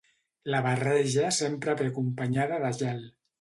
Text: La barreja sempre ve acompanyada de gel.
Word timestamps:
La 0.53 0.61
barreja 0.67 1.29
sempre 1.41 1.75
ve 1.83 1.91
acompanyada 1.91 2.59
de 2.65 2.73
gel. 2.81 3.07